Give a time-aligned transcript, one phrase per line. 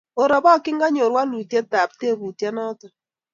[0.21, 2.93] Oropokchi, kanyor walutyetap tebuyonotok